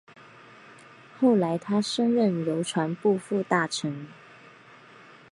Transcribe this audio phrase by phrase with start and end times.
[1.19, 4.07] 后来他升任邮传部副大臣。